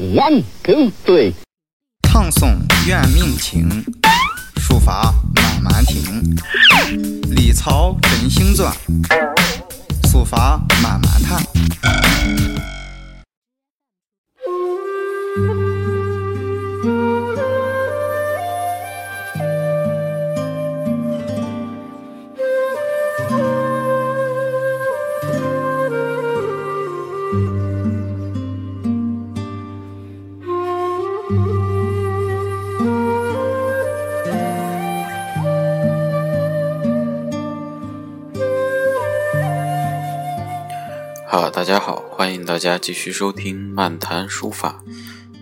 [0.00, 1.34] One two three，
[2.08, 2.56] 唱诵
[2.86, 3.84] 怨命情，
[4.56, 6.34] 书法慢慢听。
[7.30, 8.74] 历草真行传，
[10.10, 11.44] 书法慢慢谈。
[42.60, 44.84] 大家继续收听漫谈书法。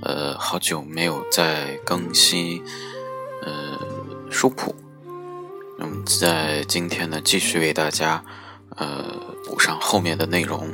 [0.02, 2.62] 呃，好久没有再更新
[3.42, 3.76] 呃
[4.30, 4.72] 书谱，
[5.76, 8.24] 那么在今天呢，继续为大家
[8.76, 9.02] 呃
[9.44, 10.70] 补上后面的内容。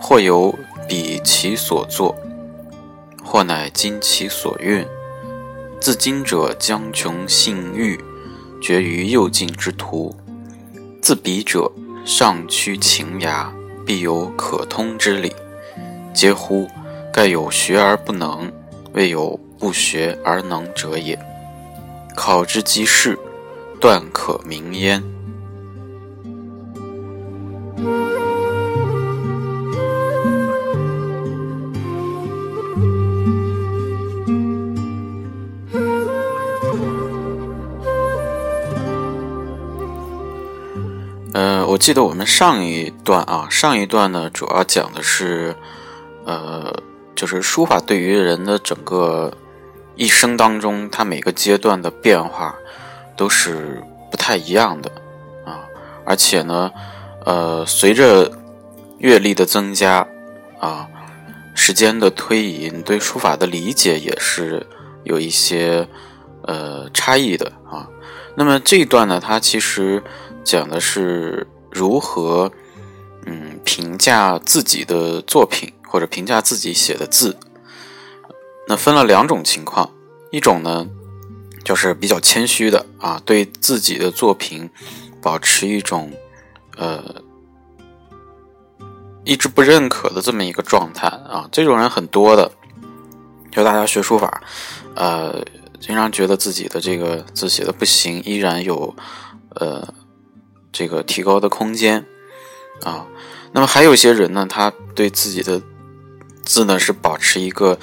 [0.00, 2.16] 或有彼其所作，
[3.22, 4.82] 或乃今其所运。
[5.78, 8.02] 自今者将穷性欲，
[8.62, 10.16] 绝于右进之途；
[11.02, 11.70] 自彼者。
[12.02, 13.52] 上趋情牙，
[13.90, 15.34] 必有可通之理。
[16.14, 16.68] 皆乎！
[17.12, 18.48] 盖有学而不能，
[18.92, 21.18] 未有不学而能者也。
[22.14, 23.18] 考之即是，
[23.80, 25.02] 断可名焉。
[41.80, 45.56] 记得我们上一段啊，上一段呢，主要讲的是，
[46.26, 46.70] 呃，
[47.16, 49.32] 就是书法对于人的整个
[49.96, 52.54] 一生当中，它每个阶段的变化
[53.16, 54.92] 都是不太一样的
[55.46, 55.64] 啊，
[56.04, 56.70] 而且呢，
[57.24, 58.30] 呃，随着
[58.98, 60.06] 阅历的增加
[60.60, 60.86] 啊，
[61.54, 64.66] 时间的推移，你对书法的理解也是
[65.04, 65.88] 有一些
[66.42, 67.88] 呃差异的啊。
[68.36, 70.02] 那么这一段呢，它其实。
[70.42, 72.50] 讲的是如何，
[73.26, 77.36] 嗯，评价自己的作品或者评价自己写的字。
[78.66, 79.90] 那分了两种情况，
[80.30, 80.86] 一种呢，
[81.64, 84.68] 就是比较谦虚的啊，对自己的作品
[85.22, 86.12] 保持一种
[86.76, 87.02] 呃
[89.24, 91.48] 一直不认可的这么一个状态啊。
[91.52, 92.50] 这种人很多的，
[93.50, 94.42] 就大家学书法，
[94.94, 95.44] 呃，
[95.80, 98.94] 经常觉得自己的这个字写的不行，依然有
[99.54, 99.86] 呃。
[100.72, 102.04] 这个提高的空间
[102.84, 103.04] 啊，
[103.52, 105.60] 那么还有些人呢，他对自己的
[106.44, 107.76] 字呢是保持一个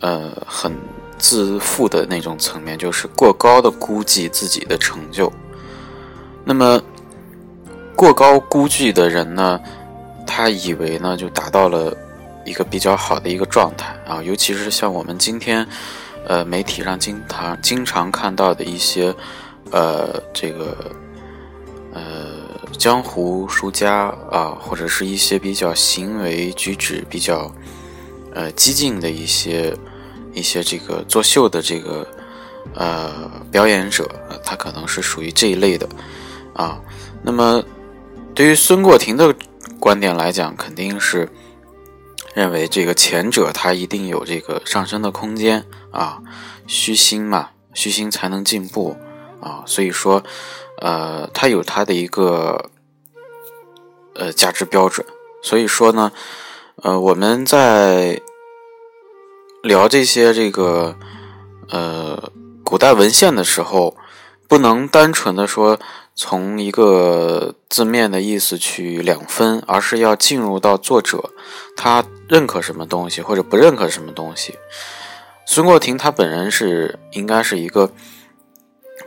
[0.00, 0.74] 呃很
[1.18, 5.30] 自负的那种层面，就是过高的估计自己的成就。
[6.44, 6.82] 那么
[7.94, 9.60] 过高估计的人呢，
[10.26, 11.94] 他以为呢就达到了
[12.46, 15.66] 一个比较好的一个状态啊，尤其是像我们今天
[16.26, 19.14] 呃媒体上经常经常看到的一些
[19.70, 20.74] 呃这个。
[22.80, 27.54] 江湖书家啊，或者是一些比较行为举止比较
[28.32, 29.76] 呃激进的一些
[30.32, 32.08] 一些这个作秀的这个
[32.74, 34.08] 呃表演者，
[34.42, 35.86] 他可能是属于这一类的
[36.54, 36.80] 啊。
[37.22, 37.62] 那么，
[38.34, 39.36] 对于孙过庭的
[39.78, 41.28] 观点来讲，肯定是
[42.32, 46.18] 认为这个前者他一定有这个上升的空间啊，
[46.66, 48.96] 虚心嘛，虚心才能进步
[49.42, 50.24] 啊，所以说。
[50.80, 52.70] 呃，它有它的一个
[54.14, 55.06] 呃价值标准，
[55.42, 56.10] 所以说呢，
[56.76, 58.20] 呃，我们在
[59.62, 60.96] 聊这些这个
[61.68, 62.32] 呃
[62.64, 63.94] 古代文献的时候，
[64.48, 65.78] 不能单纯的说
[66.14, 71.30] 从一个字面的意思去两分，而是要进入到作者
[71.76, 74.58] 他认可什么东西或者不认可什么东西。
[75.46, 77.92] 孙过庭他本人是应该是一个。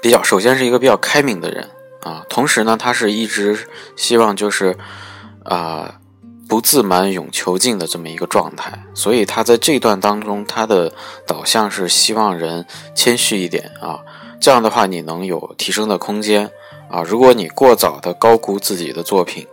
[0.04, 1.70] 比较，首先是一个比较开明的人
[2.02, 3.58] 啊，同时呢，他是一直
[3.96, 4.78] 希望就是
[5.46, 5.96] 啊
[6.50, 10.92] 不自满、勇求进的这么一个状态，所以他在这段当中，他的
[11.26, 14.02] 导向是希望人谦虚一点啊，
[14.42, 16.52] 这样的话你能有提升的空间
[16.92, 17.02] 啊。
[17.02, 19.48] 如果你过早的高估自己的作品，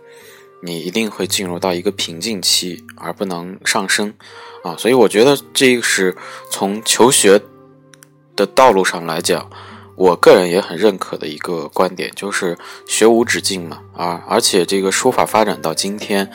[0.61, 4.13] 你一定会进入到一个瓶颈期，而不能上升
[4.65, 4.75] 啊。
[4.77, 6.13] 所以我觉得这是
[6.51, 7.41] 从求学
[8.35, 9.49] 的道路上来讲。
[9.95, 12.57] 我个人也很认可的一个观点，就是
[12.87, 16.31] 学无止境嘛，啊，而且这个书法发展到今天，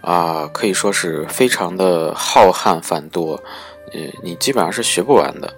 [0.00, 3.40] 啊，可以说是非常的浩瀚繁多，
[3.92, 5.52] 呃，你基本上是学不完的。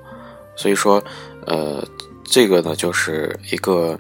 [0.57, 1.03] 所以说，
[1.47, 1.83] 呃，
[2.25, 3.99] 这个呢，就是一个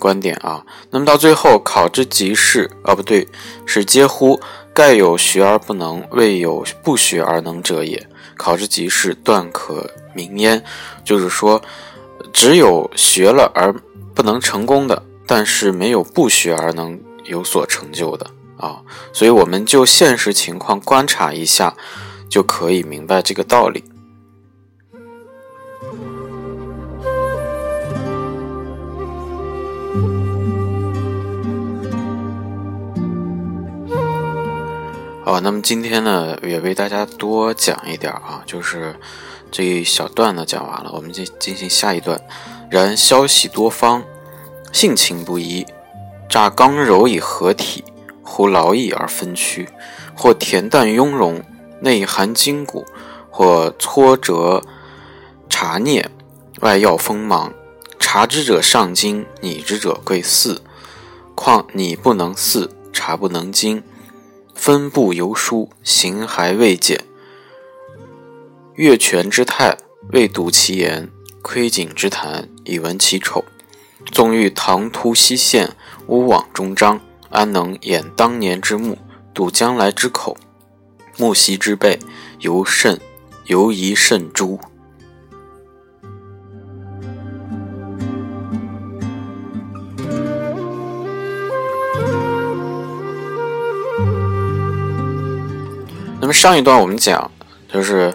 [0.00, 0.64] 观点啊。
[0.90, 3.28] 那么到最后，考之极是啊，不对，
[3.64, 4.40] 是嗟乎！
[4.72, 8.08] 盖有学而不能，未有不学而能者也。
[8.36, 10.60] 考之极是，断可名焉。
[11.04, 11.62] 就是说，
[12.34, 13.72] 只有学了而
[14.12, 18.26] 不能成功的，但是没有不学而能有所成就的
[18.58, 18.82] 啊。
[19.12, 21.74] 所以，我们就现实情况观察一下，
[22.28, 23.84] 就可以明白这个道理。
[35.24, 38.94] 好，那么今天呢，也为大家多讲一点啊，就是
[39.54, 42.20] 这一小段呢讲完了，我们进进行下一段。
[42.68, 44.02] 然消息多方，
[44.72, 45.64] 性情不一，
[46.28, 47.84] 乍刚柔以合体，
[48.24, 49.68] 忽劳逸而分区；
[50.16, 51.40] 或恬淡雍容，
[51.78, 52.84] 内含筋骨；
[53.30, 54.60] 或挫折
[55.48, 56.10] 察聂，
[56.58, 57.54] 外耀锋芒。
[58.00, 60.62] 察之者上精，拟之者贵似。
[61.36, 63.84] 况拟不能似，察不能精。
[64.52, 67.04] 分部犹疏，形还未减。
[68.76, 69.78] 越权之态，
[70.10, 71.06] 未睹其言；
[71.42, 73.44] 窥景之谈，以闻其丑。
[74.10, 75.70] 纵欲唐突西现，
[76.08, 77.00] 乌网中张，
[77.30, 78.98] 安能掩当年之目，
[79.32, 80.36] 睹将来之口？
[81.16, 82.00] 目昔之辈，
[82.40, 83.00] 犹甚，
[83.46, 84.58] 犹疑甚诸。
[96.20, 97.30] 那么上一段我们讲，
[97.72, 98.12] 就是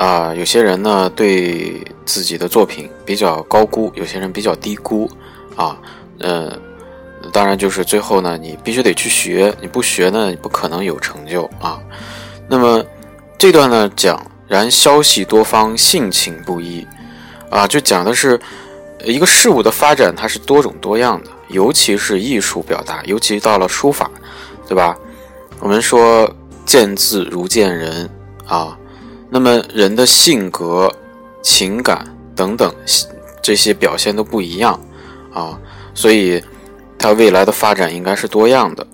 [0.00, 5.06] 啊，有些人呢对自己的作品比较高估，有些人比较低估
[5.54, 5.76] 啊，
[6.20, 6.58] 呃，
[7.30, 11.78] 当然就是最后呢，你必须得去学，你不学呢，你不可能有成就啊。
[12.48, 12.82] 那么
[13.36, 14.18] 这段呢讲，
[14.48, 16.86] 然消息多方，性情不一
[17.50, 18.40] 啊，就讲的是
[19.04, 24.10] 一个事物的发展，它是多种多样的，尤其是艺术表达，尤其到了书法，
[24.66, 24.96] 对吧？
[25.58, 26.34] 我们说。
[26.66, 28.08] 见字如见人
[28.46, 28.78] 啊，
[29.30, 30.92] 那么人的性格、
[31.40, 32.04] 情感
[32.34, 32.74] 等等
[33.40, 34.78] 这些表现都不一样
[35.32, 35.58] 啊，
[35.94, 36.42] 所以
[36.98, 38.86] 他未来的发展应该是多样的。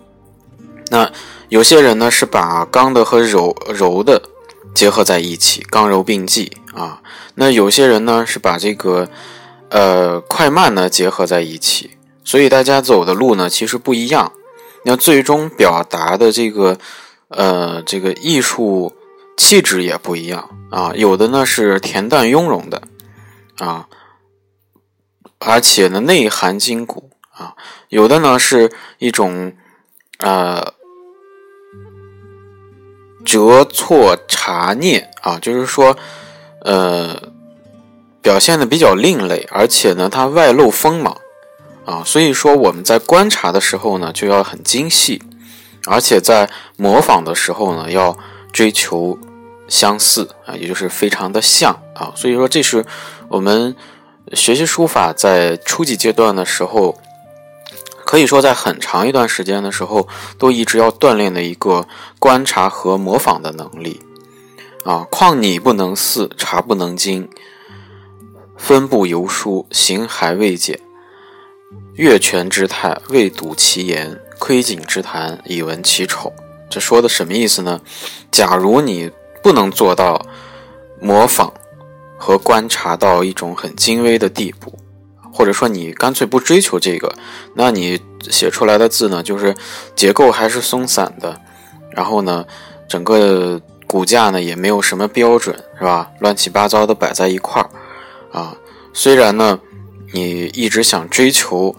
[0.90, 1.10] 那
[1.48, 4.22] 有些人呢是把刚的和柔柔的
[4.74, 7.00] 结合在一起，刚柔并济啊。
[7.34, 9.08] 那有些人呢是把这个
[9.70, 11.90] 呃快慢呢结合在一起，
[12.24, 14.32] 所以大家走的路呢其实不一样。
[14.84, 16.76] 那最终表达的这个。
[17.28, 18.94] 呃，这个艺术
[19.36, 22.82] 气质也不一样啊，有的呢是恬淡雍容的
[23.58, 23.88] 啊，
[25.38, 27.54] 而且呢内含筋骨啊，
[27.88, 29.52] 有的呢是一种
[30.18, 30.74] 呃
[33.24, 35.96] 折错察聂啊，就是说
[36.62, 37.30] 呃
[38.22, 41.16] 表现的比较另类，而且呢它外露锋芒
[41.84, 45.22] 啊，所以说我们在观察的时候呢就要很精细。
[45.88, 48.18] 而且在模仿的时候呢，要
[48.52, 49.16] 追求
[49.68, 52.12] 相似啊，也就是非常的像啊。
[52.14, 52.84] 所以说，这是
[53.28, 53.74] 我们
[54.32, 56.98] 学习书法在初级阶段的时候，
[58.04, 60.08] 可以说在很长一段时间的时候，
[60.38, 61.86] 都一直要锻炼的一个
[62.18, 64.00] 观察和模仿的能力
[64.84, 65.06] 啊。
[65.10, 67.28] 况你不能似，察不能精，
[68.56, 70.80] 分部犹疏，形还未解，
[71.94, 74.20] 越权之态，未睹其言。
[74.38, 76.30] 窥景之谈，以闻其丑。
[76.68, 77.80] 这说的什么意思呢？
[78.30, 79.10] 假如你
[79.46, 80.26] 不能做到
[81.00, 81.54] 模仿
[82.18, 84.76] 和观察到一种很精微的地步，
[85.32, 87.14] 或者说你干脆不追求这个，
[87.54, 89.54] 那你写出来的字呢，就是
[89.94, 91.40] 结构还是松散的，
[91.90, 92.44] 然后呢，
[92.88, 96.10] 整个骨架呢也没有什么标准，是吧？
[96.18, 97.70] 乱七八糟的摆在一块儿
[98.36, 98.56] 啊。
[98.92, 99.60] 虽然呢，
[100.12, 101.76] 你一直想追求。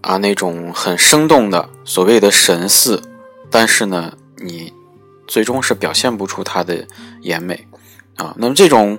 [0.00, 3.02] 啊，那种很生动的所谓的神似，
[3.50, 4.72] 但是呢，你
[5.30, 6.84] 最终是表现不出它的
[7.22, 7.66] 颜美
[8.16, 8.34] 啊。
[8.36, 8.98] 那么这种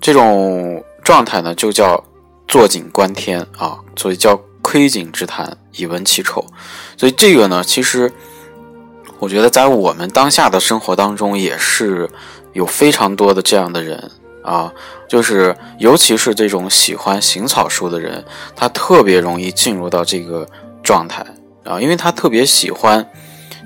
[0.00, 2.02] 这种状态呢，就叫
[2.46, 6.46] 坐井观天啊，所以叫窥井之谈，以闻其丑。
[6.96, 8.10] 所以这个呢，其实
[9.18, 12.08] 我觉得在我们当下的生活当中，也是
[12.52, 14.10] 有非常多的这样的人。
[14.44, 14.70] 啊，
[15.08, 18.22] 就是尤其是这种喜欢行草书的人，
[18.54, 20.46] 他特别容易进入到这个
[20.82, 21.24] 状态
[21.64, 23.08] 啊，因为他特别喜欢，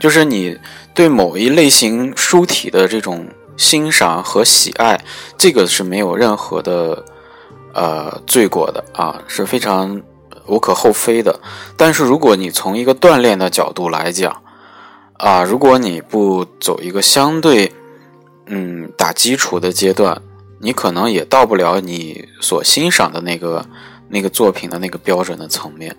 [0.00, 0.58] 就是你
[0.94, 3.26] 对某一类型书体的这种
[3.56, 5.02] 欣赏和喜爱，
[5.36, 7.04] 这个是没有任何的
[7.74, 10.00] 呃罪过的啊，是非常
[10.46, 11.40] 无可厚非的。
[11.76, 14.42] 但是如果你从一个锻炼的角度来讲
[15.14, 17.72] 啊，如果你不走一个相对
[18.46, 20.22] 嗯打基础的阶段。
[20.60, 23.64] 你可能也到不了你所欣赏的那个
[24.08, 25.96] 那个作品的那个标准的层面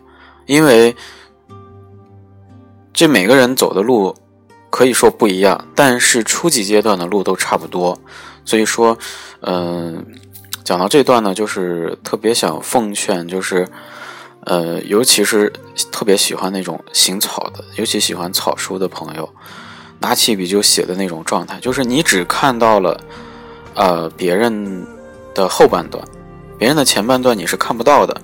[0.48, 0.94] 因为
[3.00, 4.14] 这每个人走的路
[4.70, 7.98] 可以说不一样，但是初级阶段的路都差不多。
[8.44, 8.98] 所以说，
[9.40, 10.06] 嗯，
[10.66, 13.66] 讲到这段呢，就是特别想奉劝，就是
[14.42, 15.50] 呃，尤其是
[15.94, 19.30] 特别喜欢那种行草的，尤其喜欢草书的朋友，
[20.00, 23.00] 拿起笔就写的那种状态，就是你只看到了
[23.76, 24.86] 呃别人
[25.34, 26.06] 的后半段，
[26.58, 28.22] 别人的前半段你是看不到的。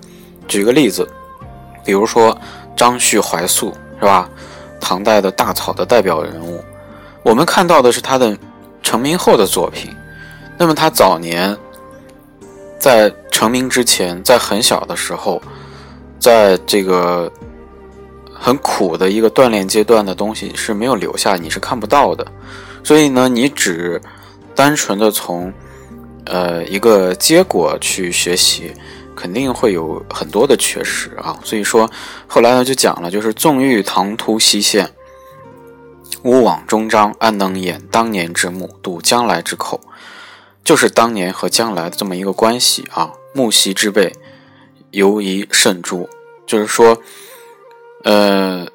[0.50, 1.10] 举个例子，
[1.86, 2.38] 比如说
[2.76, 4.30] 张旭怀素，是吧？
[4.88, 6.64] 唐代的大草的代表人物，
[7.24, 8.38] 我们看到的是他的
[8.84, 9.92] 成名后的作品。
[10.60, 11.58] 那么他早年
[12.78, 15.42] 在成名之前，在很小的时候，
[16.20, 17.32] 在这个
[18.32, 22.24] 很苦的一个锻炼阶段的东西是没有留下，你是看不到的。
[22.84, 24.00] 所以呢，你只
[24.54, 25.52] 单纯的从
[26.26, 28.72] 呃一个结果去学习。
[29.16, 31.90] 肯定会有很多的缺失啊，所以说
[32.28, 34.92] 后来呢就讲了，就是纵欲唐突西线，
[36.24, 39.80] 吾往终章，安能掩当年之目，睹将来之口，
[40.64, 43.12] 就是当年和将来的这么一个关系啊。
[43.34, 44.14] 木兮之辈，
[44.92, 46.10] 犹宜慎诸，
[46.46, 46.98] 就是说，
[48.04, 48.68] 呃，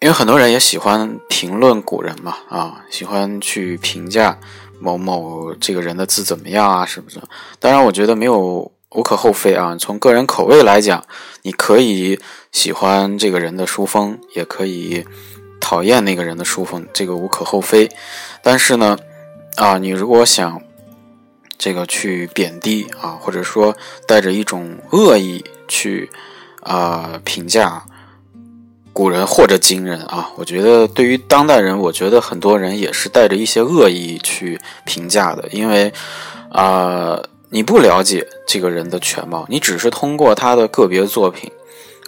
[0.00, 4.38] 因为很多人也喜欢评论古人嘛，啊，喜欢去评价
[4.80, 7.20] 某某这个人的字怎么样啊，是不是？
[7.58, 8.70] 当然，我觉得没有。
[8.94, 11.04] 无可厚非啊，从个人口味来讲，
[11.42, 12.20] 你可以
[12.52, 15.04] 喜欢这个人的书风，也可以
[15.60, 17.88] 讨厌那个人的书风，这个无可厚非。
[18.40, 18.96] 但是呢，
[19.56, 20.62] 啊，你如果想
[21.58, 26.08] 这个去贬低啊，或者说带着一种恶意去
[26.60, 27.82] 啊评价
[28.92, 35.92] 古人或者今人啊，我觉得对于当代人，我觉得很多人也是带着一些恶意去评价的，因为
[36.50, 37.20] 啊。
[37.50, 41.50] 你不了解这个人的全貌，你只是通过他的个别作品，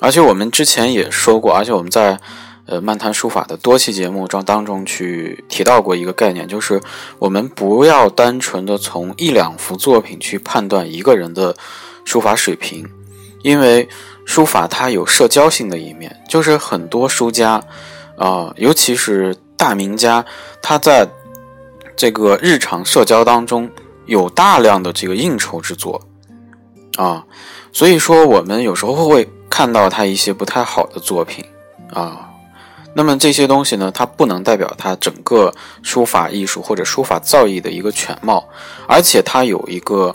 [0.01, 2.19] 而且我们之前也说过，而且我们在
[2.67, 6.81] 呃漫谈书法的多期节目中当中去提到过一个概念，就是
[7.21, 11.55] 我们不要单纯的从一两幅作品去判断一个人的
[12.05, 12.85] 书法水平，
[13.43, 13.89] 因为
[14.25, 17.63] 书法它有社交性的一面，就是很多书家
[18.17, 20.25] 啊，尤其是大名家，
[20.61, 21.09] 他在
[21.95, 23.71] 这个日常社交当中。
[24.07, 26.01] 有大量的这个应酬之作，
[26.97, 27.25] 啊，
[27.73, 31.45] 所以说我们有时候会看到他一些不太好的作品，
[31.93, 32.31] 啊，
[32.95, 38.49] 那么这些东西呢，它不能代表他整个书法艺术或者书法造诣的一个全貌，
[38.87, 40.15] 而且它有一个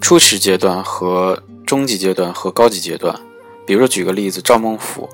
[0.00, 3.14] 初始阶段和中级阶段和高级阶段。
[3.66, 5.08] 比如说举个例子，赵孟俯，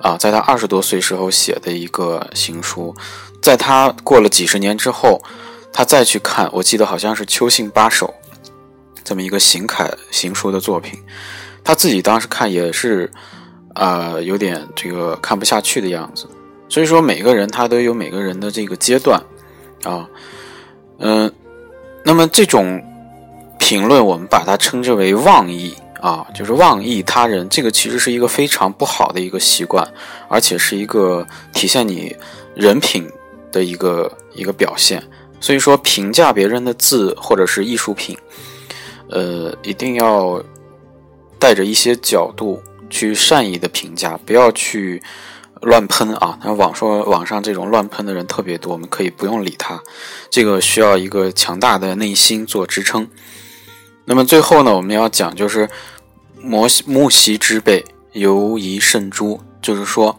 [0.00, 2.94] 啊，在他二十多岁时候写的一个行书，
[3.42, 5.22] 在他过了几十年之后。
[5.72, 8.06] 他再去看，我记得好像是《秋兴八首》
[9.02, 10.98] 这么一个行楷行书的作品，
[11.64, 13.10] 他自己当时看也是，
[13.74, 16.28] 啊，有点这个看不下去的样子。
[16.68, 19.20] 所以说，每个人他都有每个人的这个阶段，
[19.84, 20.08] 啊，
[20.98, 21.32] 嗯，
[22.04, 22.80] 那么这种
[23.58, 29.86] 评论，我们把它称之为妄议啊，就是妄议他人，这个其实是一个非常不好的一个习惯，
[30.28, 32.14] 而且是一个体现你
[32.54, 33.10] 人品
[33.50, 35.02] 的一个一个表现。
[35.40, 38.16] 所以说，评价别人的字或者是艺术品，
[39.08, 40.42] 呃，一定要
[41.38, 45.02] 带着一些角度去善意的评价，不要去
[45.62, 46.38] 乱喷啊！
[46.44, 49.82] 那网说网上这种乱喷的人特别多，我们可以不用理他，
[50.30, 53.08] 这个需要一个强大的内心做支撑。
[54.04, 55.68] 那么最后呢，我们要讲就是
[56.36, 60.18] 摩木习之辈，犹宜慎诸，就是说，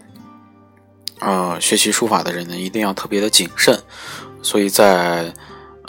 [1.19, 3.79] 呃，学习书法的人呢，一定要特别的谨慎。
[4.43, 5.31] 所以在，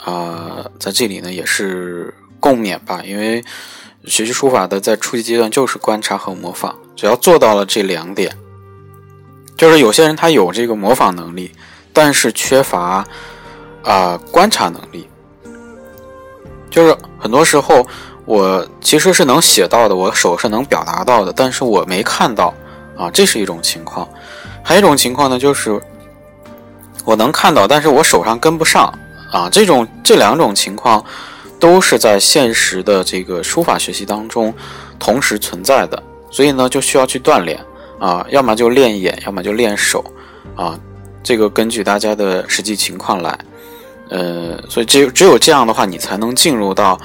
[0.05, 3.43] 呃，在这里呢也是共勉吧，因为
[4.05, 8.37] 学习书法的在初级阶段就是观察和模仿，只要做到了这两点，
[9.57, 11.51] 就是有些人他有这个模仿能力，
[11.91, 13.03] 但是缺乏
[13.81, 15.07] 啊观察能力，
[16.69, 17.85] 就是很多时候
[18.25, 22.53] 我其实是能写到的，我手是能表达到的，但是我没看到
[22.95, 24.07] 啊，这是一种情况，
[24.63, 25.81] 还有一种情况呢就是。
[27.05, 28.91] 我能看到，但是我手上跟不上
[29.31, 29.49] 啊！
[29.51, 31.03] 这种这两种情况，
[31.59, 34.53] 都是在现实的这个书法学习当中
[34.99, 37.59] 同时存在的，所以呢，就需要去锻炼
[37.99, 40.03] 啊，要么就练眼，要么就练手
[40.55, 40.79] 啊。
[41.23, 43.37] 这个根据大家的实际情况来，
[44.09, 46.99] 呃，所以只有只有这样的话，你才能进入到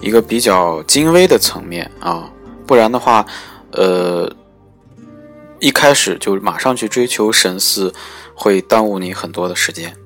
[0.00, 2.30] 一个比较精微的层面啊，
[2.66, 3.26] 不然的话，
[3.72, 4.30] 呃，
[5.64, 7.94] 一开始就马上去追求神似。
[8.36, 9.96] 会耽误你很多的时间。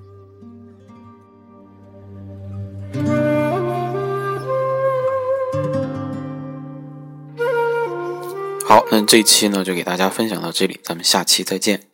[8.67, 11.88] 好，那这期呢就给大家分享到这里，咱们下期再见。